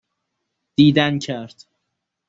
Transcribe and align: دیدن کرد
دیدن 0.75 1.19
کرد 1.19 1.63